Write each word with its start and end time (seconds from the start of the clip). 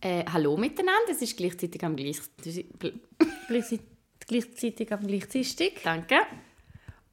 Äh, 0.00 0.24
hallo 0.32 0.56
miteinander, 0.56 1.10
es 1.10 1.22
ist 1.22 1.36
gleichzeitig 1.36 1.82
am 1.84 1.96
gleich... 1.96 2.18
Gleichzeitig, 3.48 3.80
gleichzeitig 4.26 4.92
am 4.92 5.06
gleichzeitig. 5.06 5.80
Danke. 5.82 6.16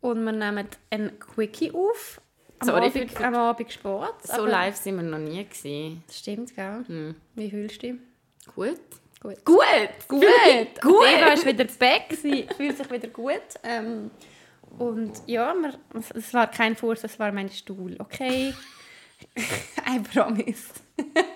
Und 0.01 0.23
wir 0.25 0.31
nehmen 0.33 0.67
ein 0.89 1.17
Quickie 1.19 1.71
auf. 1.71 2.21
Am 2.59 2.67
Sorry 2.67 2.87
Abend, 2.87 3.11
für- 3.11 3.25
am 3.25 3.35
Abend 3.35 3.71
Sport. 3.71 4.27
So 4.27 4.33
aber- 4.33 4.49
live 4.49 4.75
sind 4.75 4.97
wir 4.97 5.03
noch 5.03 5.17
nie 5.17 5.43
gewesen. 5.45 6.03
Das 6.07 6.19
stimmt, 6.19 6.53
gell? 6.55 7.15
Wie 7.35 7.49
fühlst 7.49 7.82
du 7.84 7.93
dich? 7.93 8.02
Gut. 8.54 8.79
Gut. 9.21 9.43
Gut. 9.45 9.89
Gut. 10.07 10.81
Gut. 10.81 11.05
Eva 11.07 11.33
ist 11.33 11.45
wieder 11.45 11.65
back, 11.79 12.13
sie 12.21 12.47
fühlt 12.55 12.77
sich 12.77 12.91
wieder 12.91 13.07
gut. 13.07 13.41
Ähm, 13.63 14.11
und 14.77 15.13
ja, 15.25 15.54
wir, 15.55 15.73
es- 15.97 16.11
es 16.11 16.33
war 16.33 16.52
kein 16.52 16.75
Fuß, 16.75 17.04
es 17.05 17.17
war 17.17 17.31
mein 17.31 17.49
Stuhl, 17.49 17.95
okay? 17.99 18.54
I 19.36 19.99
promise. 20.13 20.65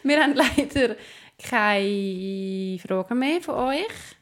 wir 0.08 0.22
haben 0.22 0.34
leider 0.34 0.96
keine 1.38 2.78
Fragen 2.78 3.18
mehr 3.18 3.40
von 3.40 3.54
euch. 3.54 4.16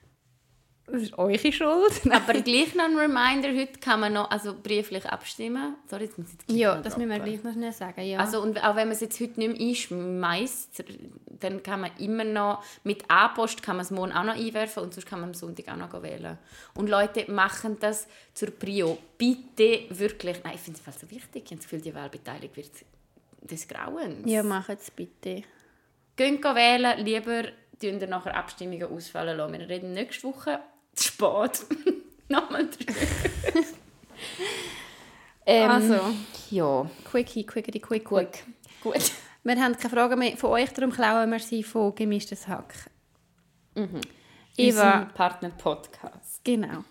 Das 0.90 1.02
ist 1.02 1.18
eure 1.18 1.52
Schuld. 1.52 2.00
Aber 2.10 2.32
gleich 2.40 2.74
noch 2.74 2.84
ein 2.84 2.96
Reminder, 2.96 3.48
heute 3.48 3.78
kann 3.78 4.00
man 4.00 4.14
noch 4.14 4.30
also 4.30 4.54
brieflich 4.54 5.04
abstimmen. 5.04 5.74
Sorry, 5.86 6.04
jetzt 6.04 6.18
muss 6.18 6.28
ich 6.46 6.56
ja, 6.56 6.80
das 6.80 6.96
müssen 6.96 7.10
wir 7.10 7.18
gleich 7.18 7.44
noch 7.44 7.52
schnell 7.52 7.72
sagen. 7.72 8.02
Ja. 8.02 8.20
Also, 8.20 8.40
und 8.40 8.62
auch 8.64 8.74
wenn 8.74 8.88
man 8.88 8.92
es 8.92 9.00
jetzt 9.00 9.20
heute 9.20 9.38
nicht 9.38 9.58
mehr 9.58 9.68
einschmeißt, 9.68 10.84
dann 11.40 11.62
kann 11.62 11.82
man 11.82 11.90
immer 11.98 12.24
noch, 12.24 12.64
mit 12.84 13.04
A-Post 13.08 13.62
kann 13.62 13.76
man 13.76 13.84
es 13.84 13.90
morgen 13.90 14.12
auch 14.12 14.24
noch 14.24 14.36
einwerfen 14.36 14.82
und 14.82 14.94
sonst 14.94 15.06
kann 15.06 15.20
man 15.20 15.30
am 15.30 15.34
Sonntag 15.34 15.68
auch 15.68 15.76
noch 15.76 16.02
wählen. 16.02 16.38
Und 16.74 16.88
Leute, 16.88 17.30
machen 17.30 17.76
das 17.80 18.08
zur 18.32 18.50
Prio. 18.50 18.96
Bitte 19.18 19.84
wirklich, 19.90 20.42
nein, 20.42 20.54
ich 20.54 20.60
finde 20.60 20.80
es 20.86 21.00
so 21.00 21.10
wichtig, 21.10 21.44
ich 21.44 21.50
habe 21.50 21.56
das 21.56 21.64
Gefühl, 21.64 21.80
die 21.82 21.94
Wahlbeteiligung 21.94 22.56
wird 22.56 22.70
des 23.42 23.68
Grauens. 23.68 24.30
ja, 24.30 24.42
macht 24.42 24.70
es 24.70 24.90
bitte. 24.90 25.42
Geht 26.18 26.42
wählen, 26.42 27.04
lieber 27.04 27.44
tun 27.80 28.00
ihr 28.00 28.06
nachher 28.08 28.34
Abstimmungen 28.36 28.92
ausfallen 28.92 29.36
lassen. 29.36 29.52
Wir 29.52 29.68
reden 29.68 29.92
nächste 29.92 30.24
Woche 30.24 30.58
zu 30.92 31.04
spät. 31.04 31.64
Nochmal 32.28 32.68
drüber. 32.68 32.92
ähm, 35.46 35.70
Also, 35.70 36.00
ja, 36.50 36.90
Quickie, 37.04 37.46
Quickie, 37.46 37.78
Quick, 37.78 38.04
gut. 38.04 38.18
Quick. 38.18 38.44
Gut. 38.82 39.12
Wir 39.44 39.62
haben 39.62 39.76
keine 39.76 39.94
Fragen 39.94 40.18
mehr 40.18 40.36
von 40.36 40.50
euch, 40.50 40.70
darum 40.72 40.90
klauen 40.90 41.30
wir 41.30 41.38
sie 41.38 41.62
von 41.62 41.94
gemischtes 41.94 42.48
Hack. 42.48 42.74
Unser 43.76 44.00
Eva, 44.56 45.04
Partner-Podcast. 45.14 46.42
genau. 46.42 46.82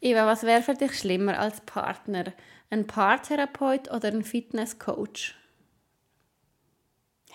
Eva, 0.00 0.26
was 0.26 0.42
wäre 0.42 0.60
für 0.60 0.74
dich 0.74 0.98
schlimmer 0.98 1.38
als 1.38 1.60
Partner? 1.60 2.32
Ein 2.68 2.88
Paartherapeut 2.88 3.92
oder 3.92 4.08
ein 4.08 4.24
Fitnesscoach? 4.24 5.36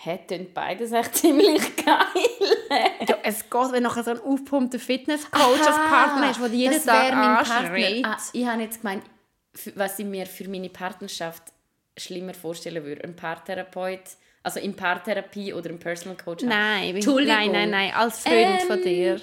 Hätten 0.00 0.52
beides 0.54 0.92
echt 0.92 1.16
ziemlich 1.16 1.74
geil. 1.76 1.96
Ja, 3.08 3.16
es 3.24 3.50
geht, 3.50 3.72
wenn 3.72 3.82
nachher 3.82 4.04
so 4.04 4.12
ein 4.12 4.20
aufgepumpter 4.20 4.78
Fitnesscoach 4.78 5.58
als 5.58 5.76
Partner 5.76 6.28
hast, 6.28 6.40
der 6.40 6.48
jeden 6.50 6.84
Tag 6.84 7.10
Partner. 7.10 7.38
anschreit. 7.40 8.04
Ah, 8.04 8.18
ich 8.32 8.46
habe 8.46 8.62
jetzt 8.62 8.80
gemeint, 8.82 9.02
was 9.74 9.98
ich 9.98 10.06
mir 10.06 10.26
für 10.26 10.48
meine 10.48 10.68
Partnerschaft 10.68 11.42
schlimmer 11.96 12.32
vorstellen 12.32 12.84
würde. 12.84 13.02
Ein 13.02 13.16
Paartherapeut, 13.16 14.02
also 14.44 14.60
in 14.60 14.76
Paartherapie 14.76 15.52
oder 15.52 15.68
ein 15.70 15.80
Personal 15.80 16.16
Coach. 16.16 16.44
Nein, 16.44 16.94
nein, 17.04 17.50
nein, 17.50 17.70
nein, 17.70 17.92
als 17.92 18.20
Freund 18.20 18.62
von 18.62 18.78
Ähm, 18.78 18.84
dir. 18.84 19.20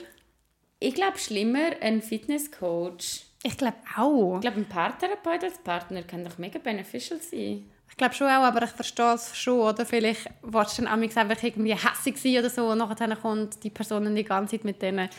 Ich 0.81 0.93
glaube 0.93 1.17
schlimmer 1.17 1.69
ein 1.79 2.01
Fitnesscoach. 2.01 3.23
Ich 3.43 3.57
glaube 3.57 3.77
auch. 3.95 4.35
Ich 4.35 4.41
glaube, 4.41 4.57
ein 4.57 4.67
Paartherapeut 4.67 5.41
als 5.45 5.57
Partner 5.59 6.03
kann 6.03 6.25
doch 6.25 6.37
mega 6.37 6.59
beneficial 6.59 7.21
sein. 7.21 7.71
Ich 7.89 7.97
glaube 7.97 8.13
schon 8.13 8.27
auch, 8.27 8.43
aber 8.43 8.63
ich 8.63 8.71
verstehe 8.71 9.13
es 9.13 9.35
schon. 9.37 9.59
Oder 9.59 9.85
vielleicht 9.85 10.29
warst 10.41 10.77
du 10.77 10.83
dann 10.83 11.01
einfach 11.05 11.43
irgendwie 11.43 11.73
hässlich 11.75 12.17
sein 12.21 12.39
oder 12.39 12.49
so 12.49 12.67
und 12.67 12.77
nachher 12.79 13.15
kommt 13.15 13.63
die 13.63 13.69
Person 13.69 14.13
die 14.13 14.23
ganze 14.23 14.57
Zeit 14.57 14.65
mit 14.65 14.81
diesen 14.81 15.09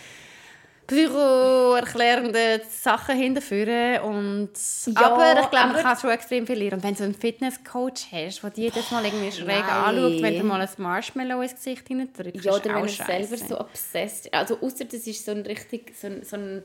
Büro-erklärenden 0.86 2.60
Sachen 2.70 3.16
hinterführen 3.16 4.00
und 4.02 4.50
Ja, 4.86 5.06
aber 5.12 5.40
ich 5.40 5.50
glaube, 5.50 5.72
man 5.72 5.82
kann 5.82 5.98
schon 5.98 6.10
extrem 6.10 6.46
viel 6.46 6.58
lernen. 6.58 6.74
Und 6.74 6.84
wenn 6.84 6.94
du 6.94 7.04
einen 7.04 7.14
Fitnesscoach 7.14 8.12
hast, 8.12 8.42
der 8.42 8.50
dich 8.50 8.64
jedes 8.64 8.90
Mal 8.92 9.04
irgendwie 9.04 9.32
schräg 9.32 9.66
nein. 9.66 9.70
anschaut, 9.70 10.22
wenn 10.22 10.36
du 10.36 10.44
mal 10.44 10.60
ein 10.60 10.68
Marshmallow 10.76 11.42
ins 11.42 11.54
Gesicht 11.54 11.88
hineindrückst, 11.88 12.44
Ja, 12.44 12.52
ist 12.52 12.60
oder 12.60 12.74
wenn 12.76 12.84
er 12.84 12.88
selber 12.88 13.36
so 13.36 13.60
obsessed 13.60 14.32
Also 14.32 14.60
außer 14.60 14.84
das 14.84 15.06
ist 15.06 15.24
so 15.24 15.32
ein 15.32 15.40
richtig, 15.40 15.92
so 15.96 16.06
ein, 16.06 16.22
so 16.22 16.36
ein 16.36 16.62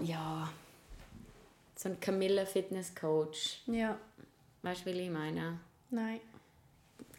ja, 0.00 0.48
so 1.76 1.88
ein 1.88 1.98
Camilla 1.98 2.46
Fitness 2.46 2.94
Coach. 2.94 3.58
Ja, 3.66 3.96
Weißt 4.64 4.84
du, 4.86 4.92
wie 4.92 5.00
ich 5.00 5.10
meine? 5.10 5.58
nein. 5.90 6.20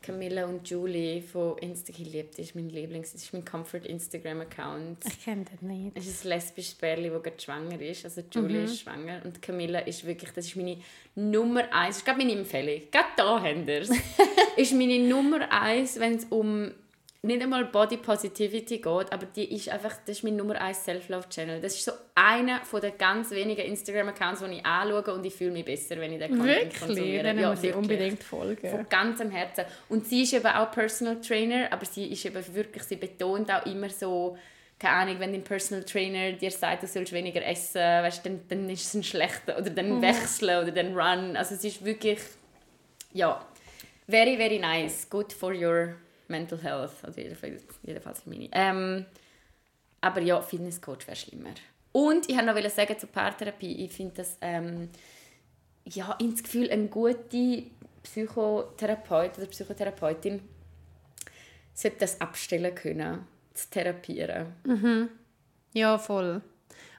Camilla 0.01 0.45
und 0.45 0.69
Julie 0.69 1.19
von 1.19 1.57
Instagram 1.57 2.27
ist 2.37 2.53
mein 2.53 2.69
Lieblings, 2.69 3.13
das 3.13 3.23
ist 3.23 3.33
mein 3.33 3.43
Comfort 3.43 3.85
Instagram 3.87 4.41
Account. 4.41 5.03
Ich 5.03 5.23
kenne 5.23 5.45
den 5.45 5.67
nicht. 5.85 5.97
Es 5.97 6.05
ist 6.05 6.25
ein 6.25 6.29
lesbisches 6.29 6.75
Pärchen, 6.75 7.11
das 7.11 7.23
gerade 7.23 7.39
schwanger 7.41 7.81
ist. 7.81 8.05
Also 8.05 8.21
Julie 8.31 8.59
Mhm. 8.59 8.65
ist 8.65 8.81
schwanger 8.81 9.21
und 9.25 9.41
Camilla 9.41 9.79
ist 9.79 10.05
wirklich, 10.05 10.29
das 10.31 10.45
ist 10.45 10.55
meine 10.57 10.77
Nummer 11.15 11.61
eins. 11.73 11.95
Das 11.95 11.97
ist 11.97 12.05
gerade 12.05 12.19
meine 12.19 12.33
Empfehlung. 12.37 12.81
Gerade 12.91 13.07
da 13.17 13.41
haben 13.41 13.67
ist 14.57 14.73
meine 14.73 14.99
Nummer 14.99 15.51
eins, 15.51 15.99
wenn 15.99 16.15
es 16.17 16.25
um 16.25 16.71
nicht 17.25 17.41
einmal 17.41 17.65
Body 17.65 17.97
Positivity 17.97 18.77
geht, 18.77 18.85
aber 18.85 19.25
die 19.35 19.55
ist 19.55 19.69
einfach, 19.69 19.93
das 20.05 20.17
ist 20.17 20.23
mein 20.23 20.35
Nummer 20.35 20.59
eins 20.61 20.83
Self-Love-Channel. 20.83 21.61
Das 21.61 21.75
ist 21.75 21.85
so 21.85 21.91
einer 22.15 22.63
von 22.63 22.81
den 22.81 22.97
ganz 22.97 23.31
wenigen 23.31 23.61
Instagram-Accounts, 23.61 24.41
die 24.41 24.57
ich 24.57 24.65
anschaue 24.65 25.13
und 25.13 25.25
ich 25.25 25.33
fühle 25.33 25.51
mich 25.51 25.65
besser, 25.65 25.97
wenn 25.97 26.13
ich 26.13 26.19
den 26.19 26.37
Content 26.37 26.47
Wirklich? 26.47 26.79
konsumiere. 26.79 27.23
Dann 27.23 27.35
muss 27.37 27.57
ich 27.57 27.63
wirklich 27.63 27.75
unbedingt 27.75 28.23
folgen. 28.23 28.69
von 28.69 28.89
ganzem 28.89 29.31
Herzen. 29.31 29.65
Und 29.89 30.07
sie 30.07 30.23
ist 30.23 30.33
eben 30.33 30.47
auch 30.47 30.71
Personal 30.71 31.19
Trainer, 31.21 31.71
aber 31.71 31.85
sie 31.85 32.05
ist 32.07 32.25
eben 32.25 32.55
wirklich, 32.55 32.83
sie 32.83 32.95
betont 32.95 33.51
auch 33.51 33.65
immer 33.65 33.89
so, 33.89 34.37
keine 34.79 34.95
Ahnung, 34.95 35.19
wenn 35.19 35.31
dein 35.31 35.43
Personal 35.43 35.83
Trainer 35.83 36.33
dir 36.33 36.51
sagt, 36.51 36.83
du 36.83 36.87
sollst 36.87 37.13
weniger 37.13 37.45
essen, 37.45 37.81
weißt, 37.81 38.25
dann, 38.25 38.41
dann 38.47 38.69
ist 38.69 38.87
es 38.87 38.93
ein 38.93 39.03
schlechter, 39.03 39.57
oder 39.57 39.69
dann 39.69 40.01
wechseln 40.01 40.63
oder 40.63 40.71
dann 40.71 40.93
run. 40.93 41.37
Also 41.37 41.55
es 41.55 41.63
ist 41.63 41.83
wirklich, 41.83 42.19
ja, 43.13 43.45
very, 44.07 44.37
very 44.37 44.59
nice. 44.59 45.09
Good 45.09 45.33
for 45.33 45.53
your 45.53 45.95
mental 46.27 46.61
health. 46.61 47.03
Also 47.03 47.21
jedenfalls, 47.21 47.63
jedenfalls 47.83 48.21
für 48.21 48.29
meine. 48.29 48.49
Ähm, 48.51 49.05
aber 50.01 50.21
ja, 50.21 50.41
Fitnesscoach 50.41 51.07
wäre 51.07 51.15
schlimmer. 51.15 51.53
Und 51.91 52.29
ich 52.29 52.35
wollte 52.35 52.61
noch 52.61 52.69
sagen 52.69 52.99
zur 52.99 53.09
Paartherapie, 53.09 53.85
ich 53.85 53.91
finde 53.91 54.15
das 54.15 54.37
ähm, 54.41 54.89
ja, 55.85 56.11
ins 56.19 56.43
Gefühl, 56.43 56.69
eine 56.69 56.87
gute 56.87 57.63
Psychotherapeut 58.03 59.37
oder 59.37 59.47
Psychotherapeutin 59.47 60.41
sollte 61.73 61.97
das 61.99 62.19
abstellen 62.21 62.73
können, 62.75 63.25
zu 63.53 63.69
therapieren. 63.69 64.47
Ja, 65.73 65.97
voll. 65.97 66.41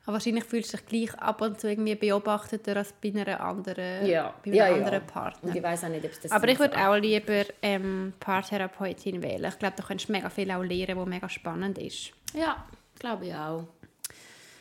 Aber 0.07 0.15
wahrscheinlich 0.15 0.45
fühlst 0.45 0.73
du 0.73 0.77
dich 0.77 0.87
gleich 0.87 1.15
ab 1.21 1.41
und 1.43 1.61
zu 1.61 1.69
irgendwie 1.69 1.97
beobachteter 1.97 2.77
als 2.77 2.93
bei 2.93 3.09
einer 3.11 3.41
anderen, 3.41 4.07
Ja, 4.07 4.35
bei 4.43 4.45
einem 4.51 4.55
ja, 4.55 4.69
ja. 4.69 4.75
anderen 4.77 5.01
Und 5.01 5.07
Partner. 5.09 5.55
ich 5.57 5.63
weiß 5.63 5.85
auch 5.85 5.89
nicht, 5.89 6.05
ob 6.05 6.13
es 6.13 6.21
das 6.21 6.31
Aber 6.33 6.49
ich 6.49 6.59
würde 6.59 6.75
so- 6.77 6.81
auch 6.81 6.95
lieber 6.97 7.45
ähm, 7.61 8.13
Paartherapeutin 8.21 9.21
wählen. 9.23 9.45
Ich 9.47 9.59
glaube, 9.59 9.75
da 9.77 9.83
kannst 9.83 10.09
du 10.09 10.13
mega 10.13 10.31
viel 10.31 10.51
auch 10.53 10.63
lernen, 10.63 10.97
was 10.97 11.07
mega 11.09 11.29
spannend 11.29 11.79
ist. 11.79 12.13
Ja, 12.35 12.65
glaube 12.99 13.27
ich 13.27 13.35
auch. 13.35 13.65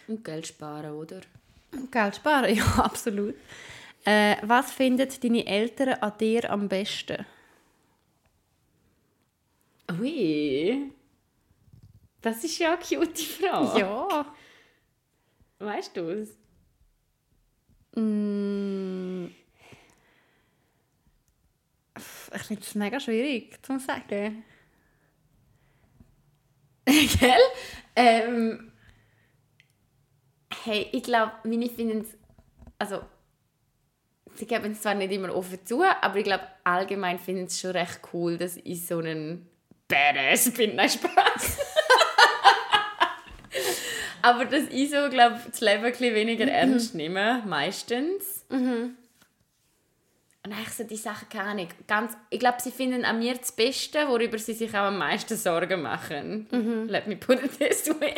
Und 0.07 0.23
Geld 0.25 0.47
sparen, 0.47 0.91
oder? 0.91 1.21
Geld 1.91 2.15
sparen, 2.15 2.55
ja, 2.55 2.65
absolut. 2.77 3.35
Äh, 4.03 4.37
was 4.41 4.71
finden 4.71 5.07
deine 5.21 5.45
Eltern 5.45 5.93
an 6.01 6.13
dir 6.19 6.49
am 6.51 6.67
besten? 6.67 7.23
Ui. 9.99 10.91
Das 12.21 12.43
ist 12.43 12.57
ja 12.57 12.73
eine 12.73 12.77
cute 12.81 13.19
Frage. 13.19 13.79
Ja. 13.79 14.25
Weißt 15.59 15.95
du 15.95 16.09
es? 16.09 16.37
Mm. 17.95 19.27
Ich 22.35 22.41
finde 22.43 22.61
es 22.61 22.75
mega 22.75 22.99
schwierig 22.99 23.63
zu 23.65 23.79
sagen. 23.79 24.43
Gell? 26.85 27.39
Ähm, 27.95 28.71
hey, 30.65 30.89
ich 30.91 31.03
glaube, 31.03 31.31
meine 31.45 31.69
finden 31.69 32.01
es. 32.01 32.17
Also, 32.77 33.01
sie 34.35 34.45
geben 34.45 34.73
es 34.73 34.81
zwar 34.81 34.95
nicht 34.95 35.13
immer 35.13 35.33
offen 35.33 35.65
zu, 35.65 35.83
aber 35.83 36.17
ich 36.17 36.25
glaube, 36.25 36.43
allgemein 36.65 37.17
finden 37.17 37.45
es 37.45 37.59
schon 37.59 37.71
recht 37.71 38.01
cool, 38.11 38.37
dass 38.37 38.57
ich 38.57 38.85
so 38.85 38.99
einen 38.99 39.49
Badass 39.87 40.51
bin. 40.51 40.75
Nein, 40.75 40.89
Spaß. 40.89 41.57
Aber 44.25 44.45
dass 44.45 44.63
ich 44.71 44.89
so, 44.89 45.09
glaube 45.09 45.39
das 45.49 45.61
Leben 45.61 45.83
ein 45.85 45.91
bisschen 45.91 46.13
weniger 46.15 46.47
ernst 46.47 46.95
nehme, 46.95 47.43
meistens. 47.45 48.45
Und 48.49 48.95
eigentlich 50.43 50.69
so 50.73 50.83
die 50.83 50.95
Sachen 50.95 51.27
keine 51.29 51.49
Ahnung. 51.49 51.67
Ganz, 51.87 52.13
ich 52.29 52.39
glaube, 52.39 52.57
sie 52.61 52.71
finden 52.71 53.03
an 53.03 53.17
mir 53.19 53.35
das 53.35 53.51
Beste, 53.51 54.07
worüber 54.07 54.37
sie 54.37 54.53
sich 54.53 54.69
auch 54.71 54.83
am 54.85 54.97
meisten 54.99 55.35
Sorgen 55.37 55.81
machen. 55.81 56.47
Let 56.87 57.07
me 57.07 57.15
put 57.15 57.43
it 57.43 57.57
this 57.57 57.87
way. 57.99 58.13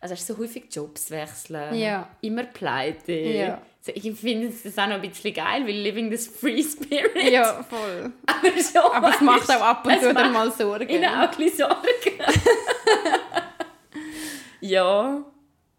Also 0.00 0.14
hast 0.14 0.28
du 0.28 0.34
so 0.34 0.38
häufig 0.40 0.64
Jobs 0.70 1.10
wechseln, 1.10 1.74
Ja. 1.74 2.08
immer 2.20 2.44
pleite. 2.44 3.12
Ja. 3.12 3.62
Ich 3.94 4.02
finde 4.18 4.48
es 4.48 4.76
auch 4.78 4.88
noch 4.88 4.96
ein 4.96 5.00
bisschen 5.08 5.32
geil, 5.32 5.62
weil 5.64 5.74
living 5.76 6.10
this 6.10 6.26
free 6.26 6.62
spirit. 6.62 7.30
Ja, 7.30 7.62
voll. 7.62 8.12
Aber, 8.26 8.48
schon, 8.60 8.92
Aber 8.92 9.10
es 9.10 9.20
macht 9.20 9.48
auch 9.50 9.60
ab 9.62 9.86
und 9.86 10.00
zu 10.00 10.12
dann 10.12 10.32
mal 10.32 10.50
Sorgen. 10.50 10.88
ihnen 10.88 11.04
auch 11.06 11.30
ein 11.30 11.36
bisschen 11.36 11.58
Sorgen. 11.68 12.18
ja. 14.66 15.24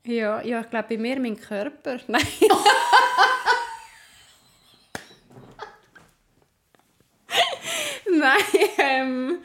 Ja, 0.05 0.41
ja, 0.41 0.61
ich 0.61 0.69
glaube 0.69 0.87
bei 0.89 0.97
mir 0.97 1.19
mein 1.19 1.39
Körper. 1.39 1.97
Nein. 2.07 2.21
Nein, 8.09 8.41
ähm, 8.77 9.39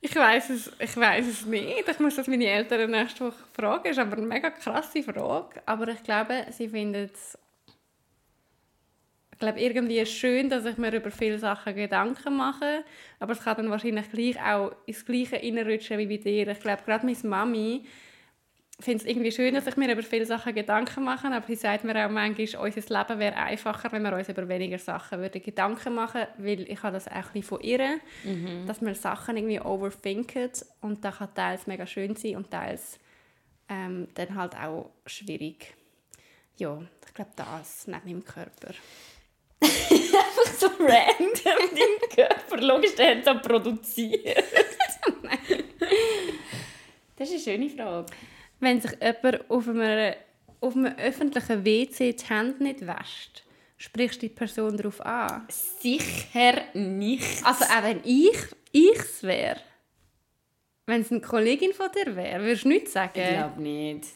ich 0.00 0.14
weiß 0.14 0.50
es, 0.50 0.72
ich 0.78 0.96
weiß 0.96 1.26
es 1.26 1.46
nicht. 1.46 1.88
Ich 1.88 2.00
muss 2.00 2.16
das 2.16 2.28
meine 2.28 2.46
Eltern 2.46 2.90
nächste 2.90 3.26
Woche 3.26 3.44
fragen. 3.52 3.84
Das 3.84 3.92
ist 3.92 3.98
aber 3.98 4.18
eine 4.18 4.26
mega 4.26 4.50
krasse 4.50 5.02
Frage. 5.02 5.62
Aber 5.66 5.88
ich 5.88 6.02
glaube, 6.02 6.46
sie 6.50 6.68
finden 6.68 7.10
es 7.12 7.38
ich 9.38 9.40
glaube, 9.40 9.60
irgendwie 9.60 10.00
ist 10.00 10.08
es 10.08 10.16
schön, 10.16 10.50
dass 10.50 10.64
ich 10.64 10.78
mir 10.78 10.92
über 10.92 11.12
viele 11.12 11.38
Sachen 11.38 11.76
Gedanken 11.76 12.36
mache, 12.36 12.82
aber 13.20 13.34
es 13.34 13.40
kann 13.44 13.56
dann 13.56 13.70
wahrscheinlich 13.70 14.10
gleich 14.10 14.36
auch 14.42 14.72
ins 14.84 15.06
Gleiche 15.06 15.36
reinrutschen 15.36 15.96
wie 15.96 16.08
bei 16.08 16.16
dir. 16.16 16.48
Ich 16.48 16.58
glaube, 16.58 16.82
gerade 16.84 17.06
meine 17.06 17.18
Mami 17.22 17.84
findet 18.80 19.02
es 19.02 19.08
irgendwie 19.08 19.32
schön, 19.32 19.54
dass 19.54 19.66
ich 19.66 19.76
mir 19.76 19.90
über 19.90 20.02
viele 20.02 20.24
Sachen 20.24 20.54
Gedanken 20.54 21.02
mache, 21.02 21.26
aber 21.26 21.46
sie 21.46 21.56
sagt 21.56 21.82
mir 21.82 22.06
auch 22.06 22.10
manchmal, 22.10 22.64
unser 22.64 22.98
Leben 22.98 23.18
wäre 23.18 23.36
einfacher, 23.36 23.90
wenn 23.90 24.02
wir 24.02 24.12
uns 24.12 24.28
über 24.28 24.48
weniger 24.48 24.78
Sachen 24.78 25.18
würden 25.18 25.42
Gedanken 25.42 25.94
machen 25.94 26.26
weil 26.38 26.60
ich 26.70 26.82
habe 26.82 26.94
das 26.94 27.08
auch 27.08 27.14
ein 27.14 27.22
bisschen 27.22 27.42
von 27.42 27.60
ihr, 27.60 27.98
dass 28.66 28.80
wir 28.80 28.94
Sachen 28.94 29.36
irgendwie 29.36 29.60
overthinken 29.60 30.50
und 30.80 31.04
das 31.04 31.18
kann 31.18 31.34
teils 31.34 31.66
mega 31.66 31.86
schön 31.86 32.14
sein 32.14 32.36
und 32.36 32.50
teils 32.50 33.00
ähm, 33.68 34.06
dann 34.14 34.34
halt 34.36 34.54
auch 34.56 34.90
schwierig. 35.06 35.74
Ja, 36.56 36.80
ich 37.06 37.14
glaube 37.14 37.32
das 37.34 37.86
neben 37.88 38.04
meinem 38.04 38.24
Körper. 38.24 38.74
Einfach 39.60 40.52
so 40.58 40.66
random 40.78 41.30
dein 41.42 42.08
Körper. 42.14 42.60
Logisch, 42.60 42.94
der 42.94 43.16
hat 43.16 43.26
es 43.26 43.42
produziert. 43.42 44.44
das 47.16 47.30
ist 47.30 47.48
eine 47.48 47.58
schöne 47.58 47.70
Frage. 47.70 48.06
Wenn 48.60 48.80
sich 48.80 48.92
jemand 49.00 49.50
auf 49.50 49.68
einem, 49.68 50.14
auf 50.60 50.76
einem 50.76 50.94
öffentlichen 50.98 51.64
WC 51.64 52.12
die 52.12 52.24
Hände 52.26 52.62
nicht 52.62 52.86
wäscht, 52.86 53.44
sprichst 53.76 54.22
du 54.22 54.28
die 54.28 54.34
Person 54.34 54.76
darauf 54.76 55.00
an? 55.04 55.46
Sicher 55.48 56.62
nicht. 56.74 57.44
Also 57.44 57.64
auch 57.64 57.82
wenn 57.82 58.00
ich 58.04 58.36
es 58.72 59.22
wäre, 59.22 59.60
wenn 60.86 61.02
es 61.02 61.12
eine 61.12 61.20
Kollegin 61.20 61.72
von 61.72 61.88
dir 61.92 62.16
wäre, 62.16 62.42
würdest 62.42 62.64
du 62.64 62.68
nichts 62.68 62.92
sagen? 62.92 63.20
Ich 63.20 63.28
glaube 63.28 63.62
nicht. 63.62 64.06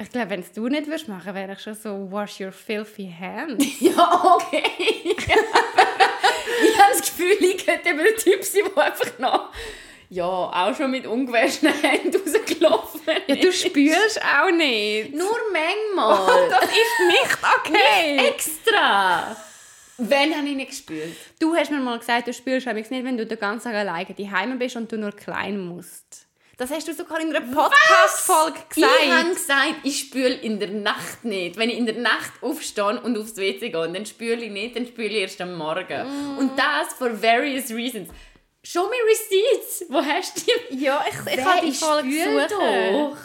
Ich 0.00 0.08
glaube, 0.08 0.30
wenn 0.30 0.40
es 0.40 0.52
du 0.52 0.66
nicht 0.68 0.86
würdest 0.86 1.08
machen, 1.08 1.34
wäre 1.34 1.52
ich 1.52 1.60
schon 1.60 1.74
so, 1.74 2.10
wash 2.10 2.40
your 2.40 2.52
filthy 2.52 3.12
hands. 3.12 3.64
Ja, 3.80 4.34
okay. 4.36 4.62
ich 5.04 5.28
habe 5.28 6.92
das 6.92 7.02
Gefühl, 7.02 7.36
ich 7.38 7.66
könnte 7.66 7.90
eben 7.90 7.98
der 7.98 8.16
Typ 8.16 8.42
sein, 8.42 8.62
der 8.74 8.84
einfach 8.84 9.18
noch 9.18 9.52
ja, 10.10 10.24
auch 10.24 10.76
schon 10.76 10.90
mit 10.90 11.06
ungewaschenen 11.06 11.72
Händen 11.82 12.20
rausgelaufen. 12.60 13.00
Ja, 13.26 13.36
du 13.36 13.52
spürst 13.52 14.20
auch 14.22 14.50
nicht. 14.50 15.14
Nur 15.14 15.36
manchmal. 15.52 16.50
Das 16.50 16.64
ist 16.64 17.00
nicht 17.06 17.38
okay. 17.58 18.28
Extra. 18.28 19.36
Wenn 19.98 20.36
habe 20.36 20.48
ich 20.48 20.56
nicht 20.56 20.70
gespürt? 20.70 21.14
Du 21.38 21.54
hast 21.54 21.70
mir 21.70 21.78
mal 21.78 21.98
gesagt, 21.98 22.26
du 22.26 22.32
spürst 22.32 22.66
nicht, 22.66 22.90
wenn 22.90 23.16
du 23.16 23.26
den 23.26 23.38
ganzen 23.38 23.70
Tag 23.70 23.74
alleine 23.74 24.14
daheim 24.14 24.58
bist 24.58 24.76
und 24.76 24.90
du 24.90 24.96
nur 24.96 25.12
klein 25.12 25.58
musst. 25.58 26.26
Das 26.56 26.70
hast 26.70 26.88
du 26.88 26.92
sogar 26.92 27.20
in 27.20 27.34
einer 27.34 27.46
Podcast-Folge 27.46 28.58
gesagt. 28.68 28.92
Ich 29.02 29.10
habe 29.10 29.30
gesagt, 29.30 29.74
ich 29.82 30.00
spüle 30.00 30.34
in 30.34 30.60
der 30.60 30.68
Nacht 30.68 31.24
nicht. 31.24 31.56
Wenn 31.56 31.70
ich 31.70 31.78
in 31.78 31.86
der 31.86 31.98
Nacht 31.98 32.32
aufstehe 32.42 33.00
und 33.00 33.16
aufs 33.16 33.36
WC 33.36 33.70
gehe, 33.70 33.92
dann 33.92 34.04
spüle 34.04 34.44
ich 34.44 34.50
nicht, 34.50 34.76
dann 34.76 34.86
spüle 34.86 35.08
ich 35.08 35.22
erst 35.22 35.40
am 35.40 35.54
Morgen. 35.54 36.34
Mm. 36.34 36.38
Und 36.38 36.58
das 36.58 36.92
for 36.98 37.10
various 37.22 37.70
reasons. 37.70 38.10
Show 38.62 38.84
me 38.88 38.96
receipts. 39.08 39.84
Wo 39.88 40.02
hast 40.04 40.36
du 40.36 40.52
die? 40.70 40.84
Ja, 40.84 41.02
ich, 41.08 41.32
ich 41.34 41.42
kann 41.42 41.64
die 41.64 41.72
Folge 41.72 42.46
doch? 42.48 43.16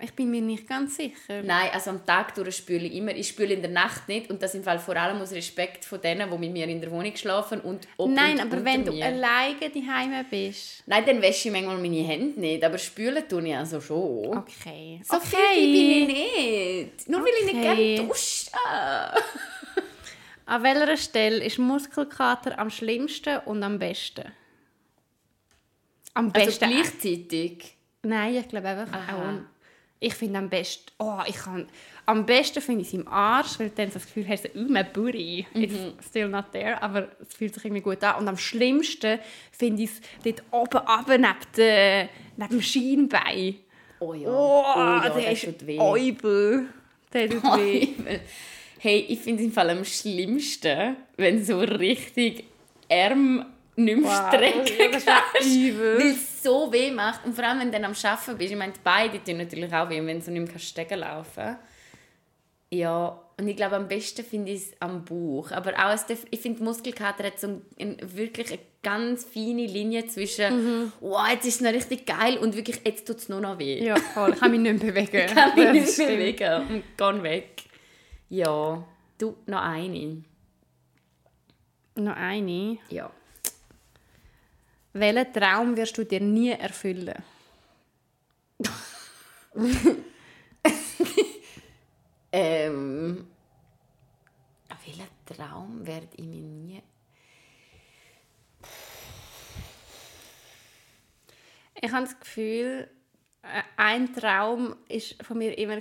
Ich 0.00 0.12
bin 0.14 0.30
mir 0.30 0.40
nicht 0.40 0.68
ganz 0.68 0.96
sicher. 0.96 1.42
Nein, 1.42 1.70
also 1.74 1.90
am 1.90 2.06
Tag 2.06 2.32
durch 2.36 2.56
spüle 2.56 2.86
ich 2.86 2.94
immer. 2.94 3.10
Ich 3.16 3.28
spüle 3.28 3.52
in 3.52 3.60
der 3.62 3.70
Nacht 3.72 4.06
nicht. 4.06 4.30
Und 4.30 4.40
das 4.40 4.54
im 4.54 4.62
Fall 4.62 4.78
vor 4.78 4.94
allem 4.96 5.20
aus 5.20 5.32
Respekt 5.32 5.84
von 5.84 6.00
denen, 6.00 6.30
die 6.30 6.38
mit 6.38 6.52
mir 6.52 6.68
in 6.68 6.80
der 6.80 6.90
Wohnung 6.92 7.14
schlafen 7.16 7.60
und 7.62 7.88
ob 7.96 8.08
Nein, 8.08 8.34
und 8.34 8.40
aber 8.42 8.64
wenn 8.64 8.84
du 8.84 8.92
mir. 8.92 9.04
alleine 9.06 9.56
daheim 9.58 10.24
bist. 10.30 10.84
Nein, 10.86 11.04
dann 11.04 11.20
wäsche 11.20 11.48
ich 11.48 11.52
manchmal 11.52 11.78
meine 11.78 12.02
Hände 12.06 12.38
nicht. 12.38 12.62
Aber 12.64 12.78
spülen 12.78 13.28
tue 13.28 13.48
ich 13.48 13.56
also 13.56 13.80
schon. 13.80 14.38
Okay. 14.38 15.00
So 15.04 15.16
okay. 15.16 15.26
viel 15.54 15.72
bin 15.72 16.10
ich 16.10 16.86
nicht. 16.86 17.08
Nur 17.08 17.20
weil 17.22 17.32
ich 17.40 17.52
nicht 17.52 17.56
Okay. 17.66 17.96
gerne 17.96 18.08
dusche. 18.08 18.50
An 20.46 20.62
welcher 20.62 20.96
Stelle 20.96 21.44
ist 21.44 21.58
Muskelkater 21.58 22.56
am 22.58 22.70
schlimmsten 22.70 23.38
und 23.46 23.62
am 23.64 23.78
besten? 23.80 24.32
Am 26.18 26.32
Also 26.34 26.46
besten. 26.46 26.70
gleichzeitig. 26.70 27.76
Nein, 28.02 28.34
ich 28.34 28.48
glaube 28.48 28.68
einfach 28.68 29.12
auch. 29.14 29.32
Ich 30.00 30.14
finde 30.14 30.38
am 30.38 30.48
besten, 30.48 30.84
oh, 30.98 31.18
ich 31.26 31.34
kann, 31.36 31.68
am 32.06 32.24
besten 32.24 32.60
finde 32.60 32.82
ich 32.82 32.88
es 32.88 32.94
im 32.94 33.06
Arsch, 33.08 33.58
weil 33.58 33.70
dann 33.70 33.88
so 33.88 33.94
das 33.94 34.06
Gefühl 34.06 34.28
hast, 34.28 34.48
oh, 34.54 34.66
mein 34.68 34.86
Booty, 34.92 35.44
it's 35.54 35.74
still 36.08 36.28
not 36.28 36.52
there, 36.52 36.80
aber 36.80 37.08
es 37.20 37.34
fühlt 37.34 37.52
sich 37.54 37.64
irgendwie 37.64 37.82
gut 37.82 38.02
an. 38.04 38.16
Und 38.20 38.28
am 38.28 38.36
schlimmsten 38.36 39.18
finde 39.50 39.82
ich 39.82 39.90
es 39.90 40.00
dort 40.24 40.42
oben 40.52 40.86
runter 40.86 41.18
neben, 41.18 41.38
der, 41.56 42.08
neben 42.36 42.50
dem 42.50 42.62
Schienbein. 42.62 43.56
Oh 44.00 44.14
ja. 44.14 44.28
Oh, 44.28 44.62
ja, 44.76 45.08
der 45.10 45.30
das 45.32 45.42
ist. 45.44 45.62
Eubel. 45.78 46.68
Der 47.12 47.30
tut 47.30 47.42
weh. 47.42 47.88
Hey, 48.80 49.04
ich 49.08 49.18
finde 49.18 49.42
es 49.42 49.48
im 49.48 49.52
Fall 49.52 49.70
am 49.70 49.84
schlimmsten, 49.84 50.96
wenn 51.16 51.44
so 51.44 51.58
richtig 51.58 52.44
Arm 52.88 53.44
nicht 53.78 53.98
mehr 54.00 54.28
strecken 54.28 54.92
das 54.92 55.04
kannst. 55.06 55.78
Weil 55.78 56.00
es 56.10 56.42
so 56.42 56.72
weh 56.72 56.90
macht. 56.90 57.24
Und 57.24 57.34
vor 57.34 57.44
allem, 57.44 57.60
wenn 57.60 57.68
du 57.72 57.78
dann 57.78 57.84
am 57.84 57.92
Arbeiten 58.02 58.38
bist. 58.38 58.50
Ich 58.52 58.56
meine, 58.58 58.72
die 58.72 58.80
Beine 58.82 59.22
tun 59.24 59.36
natürlich 59.38 59.72
auch 59.72 59.88
weh, 59.90 59.96
wenn 60.04 60.20
du 60.20 60.30
nicht 60.30 60.40
mehr 60.42 60.46
kannst 60.48 60.66
Stegen 60.66 60.98
laufen 61.00 61.56
Ja, 62.70 63.20
und 63.38 63.46
ich 63.48 63.56
glaube, 63.56 63.76
am 63.76 63.86
besten 63.88 64.24
finde 64.24 64.50
ich 64.52 64.62
es 64.62 64.72
am 64.80 65.04
Bauch. 65.04 65.52
Aber 65.52 65.72
auch, 65.74 65.92
es 65.94 66.04
darf- 66.06 66.26
ich 66.30 66.40
finde, 66.40 66.62
Muskelkater 66.64 67.24
hat 67.24 67.38
so 67.38 67.60
ein, 67.78 67.96
wirklich 68.02 68.48
eine 68.50 68.58
ganz 68.82 69.24
feine 69.24 69.66
Linie 69.66 70.06
zwischen 70.08 70.92
«Wow, 71.00 71.28
jetzt 71.30 71.46
ist 71.46 71.56
es 71.56 71.60
noch 71.60 71.72
richtig 71.72 72.04
geil» 72.06 72.36
und 72.38 72.56
wirklich 72.56 72.80
«Jetzt 72.84 73.06
tut 73.06 73.18
es 73.18 73.28
nur 73.28 73.40
noch 73.40 73.58
weh». 73.60 73.84
Ja, 73.84 73.94
voll. 73.96 74.32
Ich 74.32 74.40
kann 74.40 74.50
mich 74.50 74.60
nicht 74.60 74.82
mehr 74.82 74.92
bewegen. 74.92 75.16
Ich 75.28 75.34
kann 75.34 75.54
mich 75.54 75.64
Das 75.66 75.72
nicht 75.74 75.92
stimmt. 75.92 76.08
bewegen 76.08 76.62
und 76.68 76.84
geh 76.96 77.22
weg. 77.22 77.48
Ja, 78.28 78.84
du, 79.18 79.36
noch 79.46 79.62
eine. 79.62 80.22
Noch 81.94 82.16
eine. 82.16 82.78
Ja. 82.90 83.10
Welchen 84.98 85.32
Traum 85.32 85.76
wirst 85.76 85.96
du 85.96 86.04
dir 86.04 86.20
nie 86.20 86.50
erfüllen? 86.50 87.22
Ähm, 92.30 93.26
welchen 94.84 95.08
Traum 95.24 95.86
werde 95.86 96.08
ich 96.16 96.24
mir 96.24 96.42
nie... 96.42 96.82
Ich 101.80 101.90
habe 101.92 102.04
das 102.04 102.18
Gefühl, 102.18 102.90
äh, 103.42 103.62
ein 103.76 104.12
Traum 104.12 104.76
ist 104.88 105.22
von 105.24 105.38
mir 105.38 105.56
immer 105.56 105.78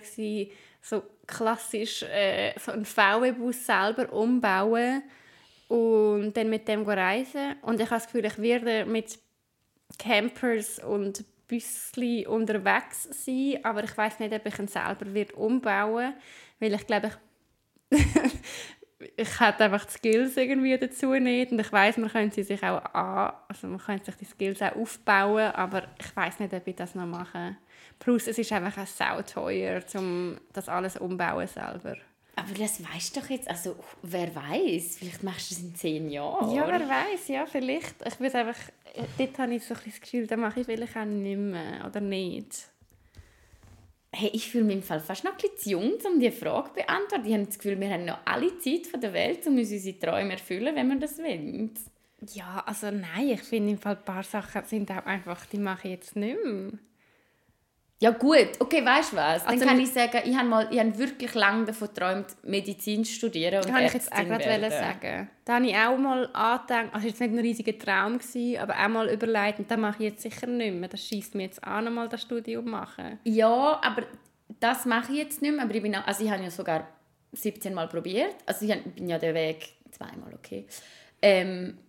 so 0.81 1.03
klassisch 1.25 2.03
äh, 2.03 2.57
so 2.59 2.71
einen 2.71 2.85
VW-Bus 2.85 3.65
selber 3.65 4.13
umbauen 4.13 5.03
und 5.67 6.33
dann 6.35 6.49
mit 6.49 6.67
dem 6.67 6.83
reisen. 6.83 7.55
Und 7.61 7.79
ich 7.79 7.89
habe 7.89 7.99
das 7.99 8.05
Gefühl, 8.05 8.25
ich 8.25 8.37
werde 8.39 8.85
mit 8.85 9.19
Campers 9.97 10.79
und 10.79 11.23
Büsli 11.47 12.27
unterwegs 12.27 13.07
sein, 13.23 13.59
aber 13.63 13.83
ich 13.83 13.97
weiß 13.97 14.19
nicht, 14.19 14.33
ob 14.33 14.45
ich 14.45 14.59
ihn 14.59 14.67
selber 14.67 15.13
wird 15.13 15.33
umbauen, 15.33 16.13
weil 16.59 16.73
ich 16.73 16.85
glaube, 16.85 17.11
ich 17.89 17.99
ich 19.15 19.39
hätte 19.39 19.65
einfach 19.65 19.85
die 19.85 19.91
Skills 19.91 20.37
irgendwie 20.37 20.77
dazu 20.77 21.13
nicht 21.13 21.51
und 21.51 21.59
ich 21.59 21.71
weiß, 21.71 21.97
man 21.97 22.09
könnte 22.09 22.43
sich 22.43 22.63
auch 22.63 22.83
an, 22.93 23.33
also 23.47 23.67
man 23.67 23.79
könnte 23.79 24.05
sich 24.05 24.15
die 24.15 24.25
Skills 24.25 24.61
auch 24.61 24.75
aufbauen, 24.75 25.51
aber 25.51 25.83
ich 25.99 26.15
weiß 26.15 26.39
nicht, 26.39 26.53
ob 26.53 26.67
ich 26.67 26.75
das 26.75 26.95
noch 26.95 27.05
mache. 27.05 27.57
Plus 27.99 28.27
es 28.27 28.37
ist 28.37 28.51
einfach 28.51 28.83
auch 28.83 28.87
sau 28.87 29.21
teuer, 29.21 29.81
um 29.95 30.37
das 30.53 30.67
alles 30.67 30.97
umbauen 30.97 31.47
selber. 31.47 31.95
Aber 32.37 32.53
das 32.53 32.79
weißt 32.83 33.15
du 33.15 33.19
doch 33.19 33.29
jetzt, 33.31 33.49
also 33.49 33.75
wer 34.03 34.33
weiß, 34.33 34.97
vielleicht 34.99 35.23
machst 35.23 35.49
du 35.49 35.55
es 35.55 35.61
in 35.61 35.73
zehn 35.73 36.09
Jahren. 36.11 36.53
Ja, 36.53 36.67
wer 36.67 36.87
weiß, 36.87 37.29
ja, 37.29 37.47
vielleicht. 37.47 37.95
Ich 38.05 38.19
würde 38.19 38.37
einfach, 38.37 38.59
dort 39.17 39.39
habe 39.39 39.55
ich 39.55 39.63
so 39.63 39.73
ein 39.73 39.79
das 39.83 39.99
Gefühl, 39.99 40.27
dann 40.27 40.41
mache 40.41 40.59
ich 40.59 40.67
vielleicht 40.67 40.95
auch 40.95 41.03
nicht 41.03 41.35
mehr 41.35 41.83
oder 41.83 41.99
nicht. 41.99 42.69
Hey, 44.13 44.29
ich 44.33 44.51
fühle 44.51 44.65
mich 44.65 44.75
im 44.75 44.83
Fall 44.83 44.99
fast 44.99 45.23
noch 45.23 45.31
ein 45.31 45.37
bisschen 45.37 45.57
zu 45.57 45.69
jung, 45.71 45.93
um 46.05 46.19
diese 46.19 46.31
Frage 46.31 46.67
zu 46.69 46.73
beantworten. 46.75 47.25
Ich 47.25 47.33
habe 47.33 47.45
das 47.45 47.57
Gefühl, 47.57 47.79
wir 47.79 47.89
haben 47.89 48.05
noch 48.05 48.19
alle 48.25 48.59
Zeit 48.59 48.85
von 48.85 49.01
der 49.01 49.13
Welt, 49.13 49.47
um 49.47 49.57
uns 49.57 49.71
unsere 49.71 49.97
Träume 49.97 50.33
erfüllen, 50.33 50.75
wenn 50.75 50.87
wir 50.89 50.99
das 50.99 51.17
wollen. 51.17 51.71
Ja, 52.33 52.63
also 52.67 52.91
nein, 52.91 53.29
ich 53.29 53.41
finde 53.41 53.71
im 53.71 53.77
Fall 53.79 53.95
ein 53.95 54.05
paar 54.05 54.23
Sachen 54.23 54.63
sind 54.65 54.91
auch 54.91 55.05
einfach, 55.07 55.43
die 55.47 55.57
mache 55.57 55.87
ich 55.87 55.93
jetzt 55.95 56.15
nicht 56.15 56.37
mehr. 56.43 56.69
Ja 57.99 58.11
gut, 58.11 58.49
okay, 58.59 58.85
weißt 58.85 59.13
du 59.13 59.15
was? 59.17 59.43
Dann 59.43 59.53
Also 59.53 59.65
kann 59.65 59.79
ich 59.79 59.91
sagen, 59.91 60.19
ich 60.23 60.35
habe 60.37 60.47
mal, 60.47 60.67
ich 60.71 60.79
habe 60.79 60.95
wirklich 60.99 61.33
lange 61.33 61.65
davon 61.65 61.87
geträumt, 61.87 62.27
Medizin 62.43 63.03
zu 63.03 63.11
studieren 63.13 63.55
und 63.55 63.65
Das 63.65 63.71
wollte 63.73 63.85
ich 63.87 63.93
jetzt 63.93 64.11
auch 64.11 64.17
Ärztin 64.17 64.37
gerade 64.37 64.45
werden. 64.61 64.71
sagen. 64.71 65.29
Da 65.45 65.55
habe 65.55 65.65
ich 65.65 65.75
auch 65.75 65.97
mal 65.97 66.29
angedacht, 66.33 66.93
also 66.93 67.07
es 67.07 67.19
war 67.19 67.27
nicht 67.27 67.37
ein 67.37 67.39
riesiger 67.39 67.77
Traum, 67.79 68.19
gewesen, 68.19 68.59
aber 68.59 68.75
auch 68.75 68.87
mal 68.89 69.09
überlegt, 69.09 69.59
und 69.59 69.71
das 69.71 69.77
mache 69.79 70.03
ich 70.03 70.11
jetzt 70.11 70.21
sicher 70.21 70.45
nicht 70.45 70.75
mehr. 70.75 70.89
Das 70.89 71.03
schießt 71.03 71.33
mir 71.33 71.43
jetzt 71.43 71.63
an, 71.63 71.91
mal 71.91 72.07
das 72.07 72.21
Studium 72.21 72.65
machen. 72.69 73.19
Ja, 73.23 73.79
aber 73.83 74.03
das 74.59 74.85
mache 74.85 75.11
ich 75.13 75.17
jetzt 75.17 75.41
nicht 75.41 75.55
mehr. 75.55 75.63
Aber 75.65 75.73
ich 75.73 75.81
bin 75.81 75.95
auch, 75.95 76.05
also 76.05 76.23
ich 76.23 76.29
habe 76.29 76.43
ja 76.43 76.51
sogar 76.51 76.87
17 77.31 77.73
Mal 77.73 77.87
probiert. 77.87 78.35
Also 78.45 78.65
ich 78.65 78.83
bin 78.93 79.09
ja 79.09 79.17
den 79.17 79.33
Weg 79.33 79.73
zweimal 79.91 80.35
okay. 80.35 80.67
Ähm, 81.21 81.79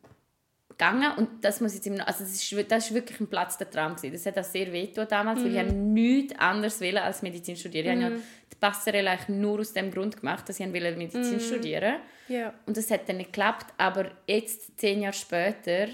gegangen 0.78 1.10
und 1.16 1.44
das 1.44 1.60
muss 1.60 1.74
jetzt 1.74 1.86
immer 1.86 1.98
noch, 1.98 2.06
also 2.06 2.20
das 2.22 2.34
ist, 2.34 2.70
das 2.70 2.86
ist 2.86 2.94
wirklich 2.94 3.18
ein 3.20 3.26
Platz 3.26 3.58
der 3.58 3.68
Traum 3.68 3.96
gewesen. 3.96 4.12
Das 4.12 4.26
hat 4.26 4.38
auch 4.38 4.48
sehr 4.48 4.72
wehgetan 4.72 5.08
damals, 5.08 5.40
weil 5.42 5.52
ich 5.52 5.58
habe 5.58 5.72
nichts 5.72 6.38
anderes 6.38 6.80
wollte 6.80 7.02
als 7.02 7.20
Medizin 7.22 7.56
studieren. 7.56 7.98
Ich 7.98 8.04
habe 8.04 8.14
ja 8.14 8.20
die 8.52 8.56
Passerelle 8.56 9.10
eigentlich 9.10 9.28
nur 9.36 9.58
aus 9.60 9.72
dem 9.72 9.90
Grund 9.90 10.16
gemacht, 10.18 10.48
dass 10.48 10.60
ich 10.60 10.72
wollte 10.72 10.96
Medizin 10.96 11.40
studieren 11.40 11.96
Ja. 12.28 12.54
und 12.66 12.76
das 12.76 12.90
hat 12.90 13.08
dann 13.08 13.16
nicht 13.16 13.32
geklappt. 13.32 13.74
Aber 13.76 14.12
jetzt, 14.26 14.78
zehn 14.78 15.02
Jahre 15.02 15.14
später, 15.14 15.88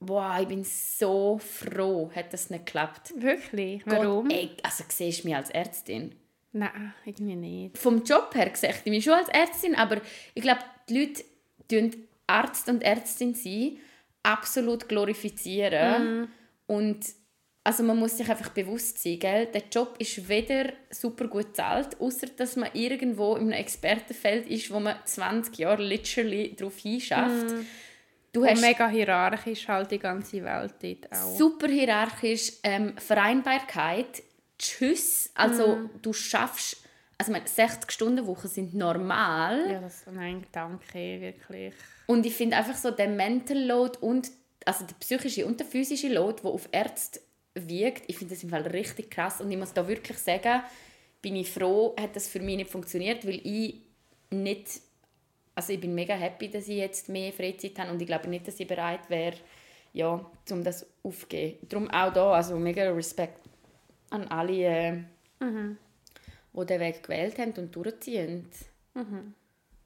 wow, 0.00 0.40
ich 0.40 0.48
bin 0.48 0.64
so 0.64 1.38
froh, 1.38 2.10
hat 2.14 2.32
das 2.32 2.50
nicht 2.50 2.66
geklappt. 2.66 3.12
Wirklich? 3.16 3.82
Warum? 3.86 4.28
Gott, 4.28 4.36
ey, 4.36 4.50
also 4.62 4.84
siehst 4.88 5.22
du 5.22 5.28
mich 5.28 5.36
als 5.36 5.50
Ärztin? 5.50 6.14
Nein, 6.52 6.94
irgendwie 7.04 7.36
nicht. 7.36 7.78
Vom 7.78 8.02
Job 8.04 8.34
her 8.34 8.50
sehe 8.54 8.70
ich 8.84 8.90
mich 8.90 9.04
schon 9.04 9.14
als 9.14 9.28
Ärztin, 9.28 9.74
aber 9.74 10.00
ich 10.34 10.42
glaube, 10.42 10.60
die 10.88 10.98
Leute 11.00 11.24
tun 11.68 12.06
Arzt 12.26 12.68
und 12.68 12.82
Ärztin 12.82 13.34
sein 13.34 13.78
absolut 14.24 14.88
glorifizieren. 14.88 16.28
Und 16.66 17.06
also 17.62 17.82
man 17.82 17.98
muss 17.98 18.18
sich 18.18 18.28
einfach 18.28 18.50
bewusst 18.50 19.02
sein, 19.02 19.18
gell? 19.18 19.46
der 19.46 19.62
Job 19.72 19.96
ist 19.98 20.28
weder 20.28 20.72
super 20.90 21.28
gut 21.28 21.48
bezahlt, 21.48 21.98
außer 21.98 22.26
dass 22.36 22.56
man 22.56 22.68
irgendwo 22.74 23.36
in 23.36 23.44
einem 23.44 23.52
Expertenfeld 23.52 24.46
ist, 24.48 24.70
wo 24.70 24.80
man 24.80 24.96
20 25.04 25.56
Jahre 25.58 25.82
literally 25.82 26.54
darauf 26.54 26.76
hinschafft. 26.76 27.54
Du 28.34 28.42
Und 28.42 28.48
hast 28.48 28.60
mega 28.60 28.88
hierarchisch 28.88 29.66
halt 29.66 29.92
die 29.92 29.98
ganze 29.98 30.44
Welt 30.44 30.74
dort 30.82 31.12
auch. 31.12 31.38
super 31.38 31.68
hierarchisch. 31.68 32.52
Ähm, 32.64 32.94
Vereinbarkeit, 32.98 34.22
tschüss. 34.58 35.30
Also 35.34 35.88
du 36.02 36.12
schaffst, 36.12 36.83
also 37.24 37.32
meine, 37.32 37.48
60 37.48 37.90
Stunden 37.90 38.26
Woche 38.26 38.48
sind 38.48 38.74
normal. 38.74 39.70
Ja, 39.70 39.80
das 39.80 40.04
nein, 40.12 40.44
danke, 40.52 41.20
wirklich. 41.20 41.72
Und 42.06 42.26
ich 42.26 42.34
finde 42.34 42.56
einfach 42.56 42.76
so 42.76 42.90
der 42.90 43.08
Mental 43.08 43.58
Load 43.58 43.98
und 44.00 44.30
also 44.66 44.84
der 44.84 44.94
psychische 44.94 45.46
und 45.46 45.58
der 45.58 45.66
physische 45.66 46.08
Load, 46.08 46.42
der 46.42 46.50
auf 46.50 46.68
Ärzte 46.70 47.20
wiegt, 47.54 48.02
ich 48.08 48.18
finde 48.18 48.34
das 48.34 48.42
im 48.42 48.50
Fall 48.50 48.62
richtig 48.62 49.10
krass. 49.10 49.40
Und 49.40 49.50
ich 49.50 49.56
muss 49.56 49.72
da 49.72 49.88
wirklich 49.88 50.18
sagen, 50.18 50.62
bin 51.22 51.36
ich 51.36 51.50
froh, 51.50 51.94
hat 51.98 52.14
das 52.14 52.28
für 52.28 52.40
mich 52.40 52.56
nicht 52.56 52.70
funktioniert, 52.70 53.26
weil 53.26 53.40
ich 53.42 53.80
nicht, 54.30 54.80
also 55.54 55.72
ich 55.72 55.80
bin 55.80 55.94
mega 55.94 56.14
happy, 56.14 56.50
dass 56.50 56.68
ich 56.68 56.76
jetzt 56.76 57.08
mehr 57.08 57.32
Freizeit 57.32 57.78
habe 57.78 57.90
und 57.90 58.02
ich 58.02 58.06
glaube 58.06 58.28
nicht, 58.28 58.46
dass 58.46 58.60
ich 58.60 58.66
bereit 58.66 59.08
wäre, 59.08 59.36
ja, 59.94 60.24
um 60.50 60.62
das 60.62 60.86
aufzugeben. 61.02 61.58
Darum 61.68 61.90
auch 61.90 62.12
da, 62.12 62.32
also 62.32 62.58
mega 62.58 62.90
Respekt 62.90 63.40
an 64.10 64.28
alle, 64.28 64.62
äh, 64.62 64.98
die 66.54 66.66
den 66.66 66.80
Weg 66.80 67.02
gewählt 67.02 67.38
haben 67.38 67.52
und 67.52 67.74
durchziehen. 67.74 68.46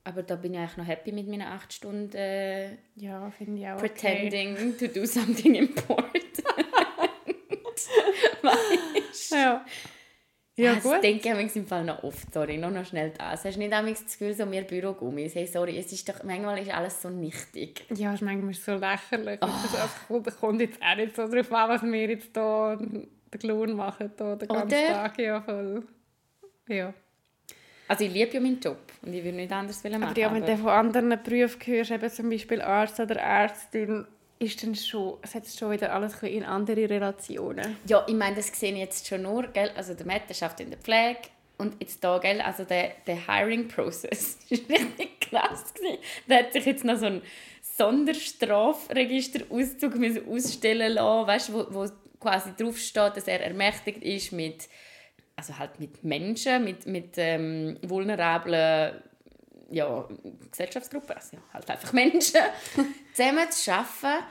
Aber 0.05 0.23
da 0.23 0.37
bin 0.37 0.55
ich 0.55 0.61
eigentlich 0.61 0.77
noch 0.77 0.87
happy 0.87 1.13
mit 1.13 1.29
meinen 1.29 1.43
acht 1.43 1.73
Stunden 1.73 2.15
äh, 2.15 2.77
Ja, 2.97 3.31
finde 3.31 3.61
ich 3.61 3.69
auch 3.69 3.79
pretending 3.79 4.77
to 4.79 4.87
do 4.87 5.05
something 5.05 5.55
important. 5.55 6.15
Okay. 8.41 9.43
Ja. 9.43 9.65
Ja, 10.57 10.75
das 10.75 10.83
gut. 10.83 11.03
denke 11.05 11.41
ich 11.41 11.57
im 11.57 11.67
Fall 11.67 11.85
noch 11.85 12.03
oft. 12.03 12.33
Sorry, 12.35 12.59
nur 12.59 12.71
noch 12.71 12.85
schnell 12.85 13.13
das. 13.17 13.45
Hast 13.45 13.57
du 13.57 13.61
nicht 13.61 13.73
das 13.73 14.19
Gefühl, 14.19 14.35
so 14.35 14.51
wir 14.51 14.63
Bürogummis? 14.63 15.37
Hey, 15.37 15.47
sorry, 15.47 15.79
es 15.79 15.93
ist 15.93 16.09
doch, 16.09 16.25
manchmal 16.25 16.59
ist 16.59 16.75
alles 16.75 17.01
so 17.01 17.11
nichtig. 17.11 17.85
Ja, 17.95 18.13
ist 18.13 18.23
manchmal 18.23 18.55
so 18.55 18.75
lächerlich. 18.75 19.39
Oh. 19.41 19.47
Das 19.47 19.75
also, 19.75 19.95
kommt, 20.09 20.41
kommt 20.41 20.61
jetzt 20.61 20.83
auch 20.83 20.97
nicht 20.97 21.15
so 21.15 21.29
drauf 21.29 21.53
an, 21.53 21.69
was 21.71 21.83
wir 21.83 22.09
jetzt 22.09 22.31
hier 22.35 22.77
den 22.77 23.09
Clown 23.39 23.75
machen, 23.75 24.11
hier 24.19 24.37
den 24.37 24.49
ganzen 24.49 24.79
Oder? 24.79 24.93
Tag. 24.95 25.19
Ja, 25.19 25.41
voll. 25.43 25.85
Ja. 26.69 26.95
Also 27.89 28.05
ich 28.05 28.13
liebe 28.13 28.35
ja 28.35 28.41
meinen 28.41 28.61
Job 28.61 28.79
und 29.03 29.15
ich 29.15 29.25
würde 29.25 29.37
nicht 29.37 29.51
anders 29.51 29.83
machen. 29.83 30.03
Aber 30.03 30.19
ja, 30.19 30.33
wenn 30.33 30.45
du 30.45 30.57
von 30.59 30.69
anderen 30.69 31.09
Berufen 31.23 31.61
hörst, 31.65 31.91
eben 31.91 32.11
zum 32.11 32.29
Beispiel 32.29 32.61
Arzt 32.61 33.01
oder 33.01 33.17
Ärztin, 33.17 34.07
ist 34.39 34.63
dann 34.63 34.75
schon, 34.75 35.17
setzt 35.25 35.59
schon 35.59 35.73
wieder 35.73 35.93
alles 35.93 36.23
ein 36.23 36.29
in 36.29 36.45
andere 36.45 36.89
Relationen. 36.89 37.77
Ja, 37.87 38.05
ich 38.07 38.15
meine, 38.15 38.37
das 38.37 38.49
sehe 38.49 38.73
ich 38.73 38.79
jetzt 38.79 39.07
schon 39.07 39.23
nur, 39.23 39.49
gell? 39.49 39.71
also 39.75 39.95
der 39.95 40.07
Matt, 40.07 40.23
der 40.29 40.37
arbeitet 40.43 40.67
in 40.67 40.71
der 40.71 40.79
Pflege 40.79 41.19
und 41.57 41.75
jetzt 41.81 42.05
da, 42.05 42.19
gell? 42.19 42.41
also 42.41 42.63
der, 42.65 42.93
der 43.07 43.27
Hiring-Prozess 43.27 44.39
ist 44.51 44.71
richtig 44.71 45.21
krass 45.21 45.75
gewesen. 45.75 45.99
Der 46.29 46.39
hat 46.41 46.53
sich 46.53 46.67
jetzt 46.67 46.85
noch 46.85 46.97
so 46.97 47.07
einen 47.07 47.23
Sonderstrafregisterauszug 47.77 49.95
ausstellen 50.29 50.93
lassen, 50.93 51.27
weißt, 51.27 51.53
wo, 51.53 51.67
wo 51.71 51.89
quasi 52.21 52.51
draufsteht, 52.57 53.17
dass 53.17 53.27
er 53.29 53.41
ermächtigt 53.41 54.05
ist 54.05 54.33
mit, 54.33 54.69
also 55.39 55.57
halt 55.57 55.79
mit 55.79 56.03
Menschen, 56.03 56.65
mit, 56.65 56.87
mit 56.87 57.15
ähm, 57.17 57.79
vulnerablen 57.83 59.01
ja, 59.71 60.09
Gesellschaftsgruppen, 60.51 61.15
also 61.15 61.37
ja, 61.37 61.43
halt 61.53 61.71
einfach 61.71 61.93
Menschen, 61.93 62.41
zusammen 63.15 63.51
zu 63.51 63.73
arbeiten. 63.73 64.25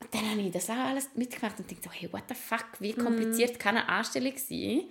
Und 0.00 0.14
dann 0.14 0.30
habe 0.30 0.40
ich 0.40 0.52
das 0.52 0.70
auch 0.70 0.76
alles 0.76 1.10
mitgemacht 1.14 1.58
und 1.58 1.70
dachte 1.70 1.90
hey, 1.92 2.12
what 2.12 2.24
the 2.28 2.34
fuck, 2.34 2.66
wie 2.80 2.92
kompliziert 2.92 3.58
kann 3.58 3.76
eine 3.76 3.88
Anstellung 3.88 4.34
sein? 4.36 4.82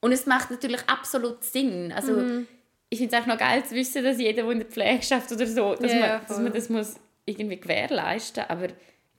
Und 0.00 0.12
es 0.12 0.26
macht 0.26 0.50
natürlich 0.50 0.80
absolut 0.88 1.44
Sinn. 1.44 1.92
Also, 1.92 2.42
ich 2.88 2.98
finde 2.98 3.14
es 3.14 3.22
einfach 3.22 3.34
noch 3.34 3.38
geil 3.38 3.64
zu 3.64 3.74
wissen, 3.74 4.02
dass 4.02 4.18
jeder, 4.18 4.42
der 4.42 4.50
in 4.50 4.58
der 4.58 4.68
Pflege 4.68 5.02
schafft 5.02 5.30
oder 5.32 5.46
so, 5.46 5.74
dass, 5.74 5.92
Ja, 5.92 6.00
man, 6.00 6.26
dass 6.26 6.38
man 6.38 6.52
das 6.52 6.68
muss 6.68 6.96
irgendwie 7.24 7.60
gewährleisten 7.60 8.44
aber 8.48 8.68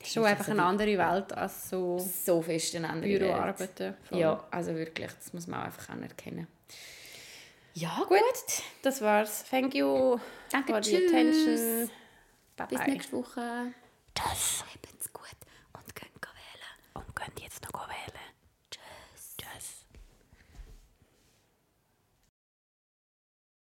das 0.03 0.13
Schon 0.13 0.23
ist 0.23 0.29
einfach 0.29 0.49
eine 0.49 0.63
andere 0.63 0.97
Welt 0.97 1.33
als 1.33 1.69
so 1.69 1.97
so 1.99 2.41
fest 2.41 2.75
eine 2.75 2.89
andere. 2.89 3.17
Büroarbeiten. 3.17 3.95
Ja, 4.11 4.43
also 4.51 4.75
wirklich, 4.75 5.11
das 5.13 5.33
muss 5.33 5.47
man 5.47 5.61
auch 5.61 5.65
einfach 5.65 5.89
anerkennen. 5.89 6.47
Ja, 7.73 8.03
gut. 8.07 8.19
Das 8.83 9.01
war's. 9.01 9.45
Thank 9.49 9.73
you 9.73 10.19
Danke, 10.51 10.73
for 10.73 10.83
the 10.83 10.91
tschüss. 10.91 11.09
attention. 11.09 11.89
Bye 12.55 12.67
Bis 12.67 12.77
bye. 12.79 12.89
nächste 12.91 13.13
Woche. 13.17 13.73
Tschüss. 14.15 14.63
Habt's 14.63 15.11
gut 15.11 15.23
und 15.73 15.95
könnt 15.95 16.11
wählen. 16.21 17.03
Und 17.05 17.15
könnt 17.15 17.39
jetzt 17.39 17.63
noch 17.63 17.87